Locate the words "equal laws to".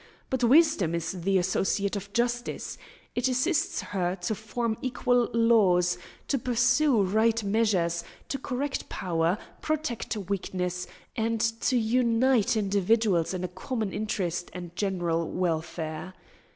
4.81-6.39